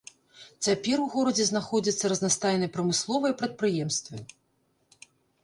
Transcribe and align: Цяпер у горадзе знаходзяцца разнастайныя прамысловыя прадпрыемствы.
Цяпер 0.67 0.97
у 1.03 1.03
горадзе 1.15 1.45
знаходзяцца 1.49 2.11
разнастайныя 2.13 2.73
прамысловыя 2.79 3.37
прадпрыемствы. 3.43 4.15